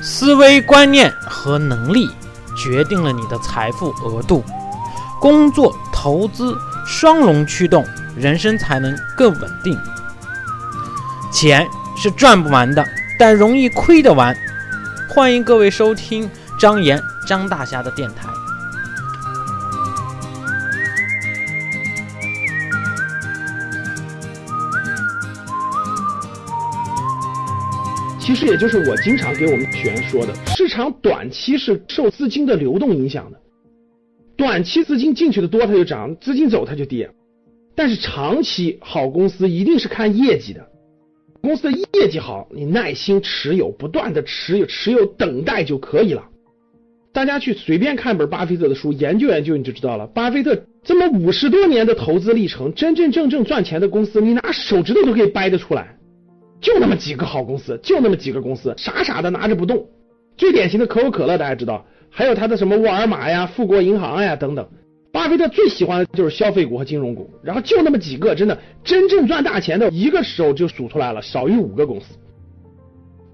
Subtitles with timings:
[0.00, 2.08] 思维观念和能力
[2.56, 4.44] 决定了你的财富额度，
[5.20, 6.56] 工作、投资
[6.86, 7.84] 双龙驱动，
[8.16, 9.78] 人生才能更稳定。
[11.32, 11.66] 钱
[11.96, 12.84] 是赚不完的，
[13.18, 14.34] 但容易亏得完。
[15.08, 18.28] 欢迎各位收听张岩、张大侠的电台。
[28.28, 33.40] 其实也就是我经常给我们学员说的，市场短期是受资金的流动影响的，
[34.36, 37.08] 短期资金进去的多它就涨，资金走它就跌。
[37.74, 40.68] 但是长期好公司一定是看业绩的，
[41.40, 46.22] 公司的业绩好，你耐心持有，不断的持有，持有等待就可以了。
[47.14, 50.06] 大家去随便看本巴菲特的书，研究研究你就知道了。
[50.08, 55.97] 巴菲特这么五十多年的投资历程，真真正正赚钱的公司，你拿手指头都可以掰得出来。
[56.60, 59.86] 就那么几个好公司，就那么几个公司，傻傻的拿着不动。
[60.36, 64.68] 最典型的可口可乐，大家知道，还有他的什么沃尔玛呀、富国银行呀等等。
[65.10, 72.14] 巴菲特最喜欢的就是消费股和金融股，然后就那么几个，真的真正赚大钱的，一个手就数出来了，少于五个公司。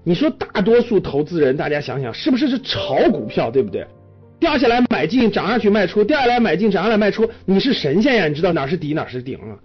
[0.03, 3.85] 你说大多数投资人，大家想想，是不是是炒股票，对不对？
[4.39, 8.27] 掉下来买进，涨上去卖出，掉下来买进，涨上来卖出，你是神仙呀？
[8.27, 9.57] 你知道哪是底，哪是顶啊？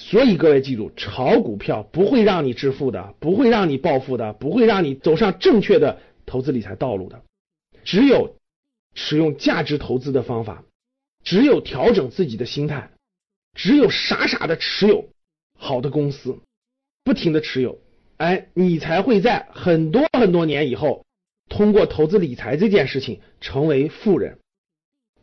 [0.00, 7.20] 所以各位记住，炒股票不会让你致富的，不会让你暴富的，不会让你走上正确的投资理财道路的。
[7.82, 8.36] 只有
[8.94, 10.62] 使用价值投资的方法，
[11.24, 12.90] 只有调整自己的心态，
[13.54, 15.08] 只有傻傻的持有
[15.58, 16.38] 好的公司，
[17.02, 17.80] 不停的持有，
[18.18, 21.04] 哎，你才会在很多很多年以后，
[21.48, 24.38] 通过投资理财这件事情成为富人，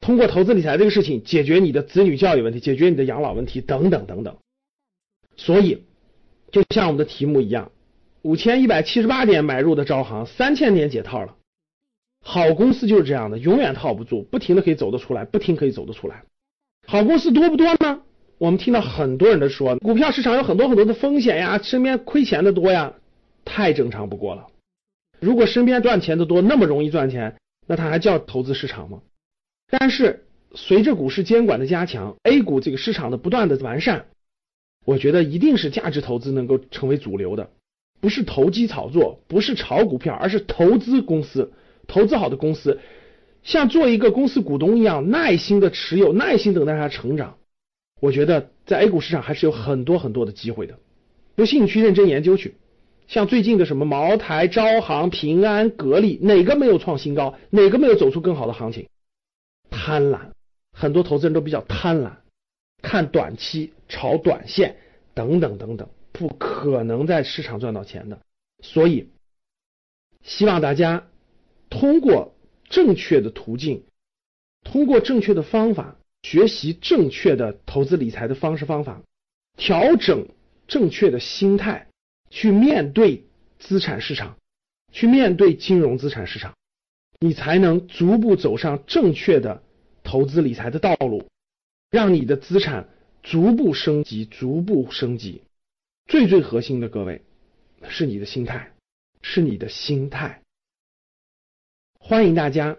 [0.01, 4.37] 通过投资理财这个事情解决你的子女教育问题，解决你的养老问题等等等等。
[5.37, 5.83] 所以，
[6.51, 7.71] 就像我们的题目一样，
[8.21, 11.35] 五千一百七十八点买入的招行，三千点解套了。
[12.21, 16.23] 好公司就是这样的，永远套不住，不停的可以走得出来，不停可以走得出来。
[16.87, 18.01] 好公司多不多呢？
[18.37, 22.93] 我们听到很多人的说，股票市场有很多很多的风险呀，身边亏钱的多呀，
[23.43, 24.47] 太正常不过了。
[25.19, 27.35] 如果身边赚钱的多，那么容易赚钱，
[27.67, 29.01] 那它还叫投资市场吗？
[29.69, 34.07] 但是随着股市监管的加强，A 股这个市场的不断的完善。
[34.85, 37.49] 我觉得一定是价值投资能够成为主流的，
[37.99, 41.51] 不是投机炒作，不是炒股票，而是投资公司，
[41.87, 42.79] 投资好的公司，
[43.41, 47.37] 像做一个公司股东一样，耐心的持有，耐心等待它成长。
[47.99, 50.77] 我觉得在 A 股市场还是有很多很多的机会的，
[51.35, 52.55] 不信你去认真研究去。
[53.07, 57.35] 像最近的什么茅台、招行、平安、格力，哪个没有创新高？
[57.49, 58.87] 哪个没有走出更好的行情？
[59.69, 60.19] 贪婪，
[60.73, 62.11] 很多投资人都比较贪婪。
[62.81, 64.77] 看短期、炒短线
[65.13, 68.19] 等等等等，不可能在市场赚到钱的。
[68.61, 69.09] 所以，
[70.23, 71.07] 希望大家
[71.69, 72.33] 通过
[72.69, 73.83] 正确的途径，
[74.63, 79.01] 通过正确的方法，学习正确的投资理财的方式方法，
[79.55, 80.27] 调整
[80.67, 81.87] 正确的心态，
[82.29, 83.23] 去面对
[83.59, 84.37] 资产市场，
[84.91, 86.55] 去面对金融资产市场，
[87.19, 89.61] 你才能逐步走上正确的
[90.03, 91.23] 投资理财的道路。
[91.91, 92.89] 让你的资产
[93.25, 95.41] 逐步升级，逐步升级。
[96.05, 97.23] 最最核心的，各位
[97.89, 98.71] 是你的心态，
[99.23, 100.43] 是你的心态。
[101.97, 102.77] 欢迎大家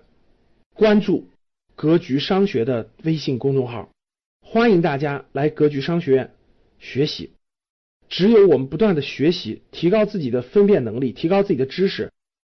[0.73, 1.29] 关注
[1.75, 3.91] 格局商学的微信公众号，
[4.41, 6.33] 欢迎大家来格局商学院
[6.79, 7.33] 学习。
[8.09, 12.13] 只有我们不断的学习，提高自己的分辨能力，提高自己的知识，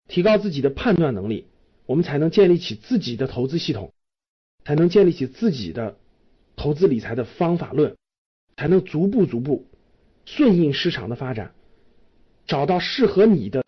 [0.08, 1.44] 提高自己的判断能力，
[1.84, 3.92] 我们才能建立起自己的投资系统，
[4.64, 5.98] 才能建立起自己的。
[6.62, 7.96] 投资理财的方法论，
[8.56, 9.66] 才能逐步逐步
[10.24, 11.50] 顺应市场的发展，
[12.46, 13.64] 找到适合你的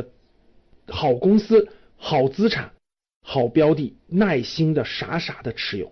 [0.86, 2.70] 好公司、好资产、
[3.20, 5.90] 好标的，耐心的傻傻的持有。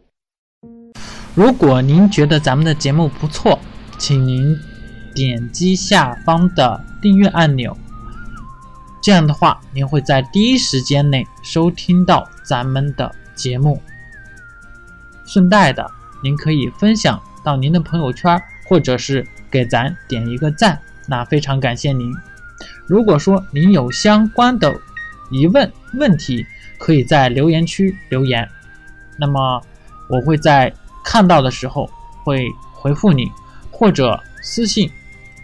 [1.35, 3.59] 如果您觉得咱们的节目不错，
[3.99, 4.57] 请您
[5.13, 7.77] 点击下方的订阅按钮，
[9.03, 13.83] 这样的话，您会在第一时间内收听到咱们的节目。
[15.27, 15.85] 顺带的。
[16.23, 22.13] 您可以分享到您的朋友圈，或者是给咱点一个赞，那非常感谢您。
[22.87, 24.73] 如果说您有相关的
[25.31, 26.47] 疑问问题，
[26.79, 28.49] 可以在留言区留言，
[29.17, 29.61] 那么
[30.09, 30.73] 我会在
[31.05, 31.91] 看到的时候
[32.25, 33.31] 会回复你，
[33.71, 34.91] 或者私信，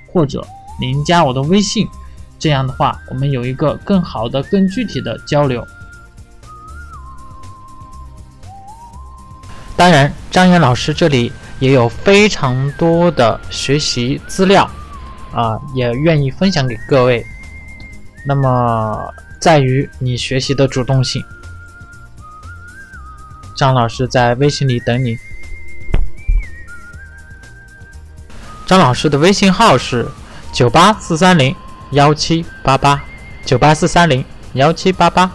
[0.07, 0.47] 或者
[0.81, 1.89] 您加我的微信，
[2.39, 5.67] 这样的话我们有一个更好的、更具体的交流。
[9.77, 14.71] 当然，张岩老师这里也有非常多的学习资料，
[15.35, 17.27] 啊，也愿意分享给各位。
[18.25, 21.25] 那么，在于你学习的主动性。
[23.57, 25.19] 张老师在微信里等你。
[28.65, 30.07] 张老师的微信号是
[30.53, 31.53] 九八四三零
[31.91, 33.03] 幺七八八，
[33.45, 35.29] 九八四三零幺七八八。